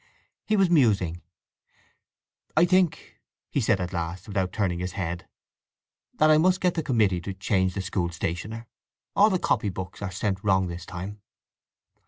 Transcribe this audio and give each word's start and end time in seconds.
He 0.47 0.55
was 0.57 0.71
musing, 0.71 1.21
"I 2.57 2.65
think," 2.65 3.19
he 3.51 3.61
said 3.61 3.79
at 3.79 3.93
last, 3.93 4.27
without 4.27 4.51
turning 4.51 4.79
his 4.79 4.93
head, 4.93 5.27
"that 6.15 6.31
I 6.31 6.39
must 6.39 6.59
get 6.59 6.73
the 6.73 6.81
committee 6.81 7.21
to 7.21 7.35
change 7.35 7.75
the 7.75 7.81
school 7.83 8.09
stationer. 8.09 8.65
All 9.15 9.29
the 9.29 9.37
copybooks 9.37 10.01
are 10.01 10.09
sent 10.09 10.43
wrong 10.43 10.69
this 10.69 10.87
time." 10.87 11.21